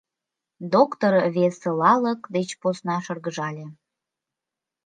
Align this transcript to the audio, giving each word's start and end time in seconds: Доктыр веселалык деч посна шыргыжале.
Доктыр 0.73 1.13
веселалык 1.35 2.21
деч 2.35 2.49
посна 2.61 2.97
шыргыжале. 3.05 3.65